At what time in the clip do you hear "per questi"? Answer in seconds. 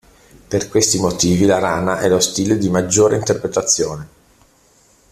0.47-0.97